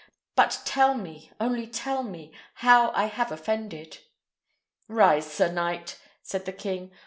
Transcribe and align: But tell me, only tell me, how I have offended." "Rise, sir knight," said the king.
But 0.35 0.61
tell 0.65 0.95
me, 0.95 1.31
only 1.39 1.67
tell 1.67 2.01
me, 2.01 2.31
how 2.55 2.89
I 2.93 3.05
have 3.05 3.31
offended." 3.31 3.99
"Rise, 4.87 5.31
sir 5.31 5.51
knight," 5.51 5.99
said 6.23 6.45
the 6.45 6.51
king. 6.53 6.89